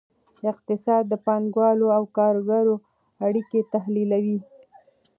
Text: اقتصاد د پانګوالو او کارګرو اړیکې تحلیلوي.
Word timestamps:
اقتصاد 0.51 1.03
د 1.09 1.13
پانګوالو 1.25 1.85
او 1.97 2.03
کارګرو 2.17 2.75
اړیکې 3.25 3.59
تحلیلوي. 3.73 4.39